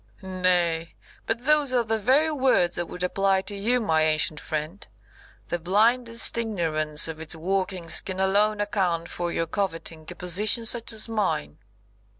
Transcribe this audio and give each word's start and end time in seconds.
"Nay, 0.23 0.95
but 1.27 1.45
those 1.45 1.71
are 1.71 1.83
the 1.83 1.99
very 1.99 2.31
words 2.31 2.79
I 2.79 2.81
would 2.81 3.03
apply 3.03 3.43
to 3.43 3.55
you, 3.55 3.79
my 3.79 4.01
ancient 4.01 4.39
friend. 4.39 4.87
The 5.49 5.59
blindest 5.59 6.35
ignorance 6.39 7.07
of 7.07 7.19
its 7.21 7.35
workings 7.35 8.01
can 8.01 8.19
alone 8.19 8.59
account 8.61 9.09
for 9.09 9.31
your 9.31 9.45
coveting 9.45 10.07
a 10.09 10.15
position 10.15 10.65
such 10.65 10.91
as 10.91 11.07
mine." 11.07 11.59